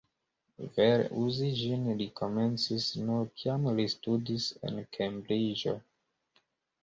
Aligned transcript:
Vere 0.77 1.03
uzi 1.23 1.49
ĝin 1.57 1.83
li 1.99 2.07
komencis 2.21 2.87
nur, 3.09 3.29
kiam 3.41 3.69
li 3.79 3.85
studis 3.95 4.47
en 4.69 4.79
Kembriĝo. 4.97 5.75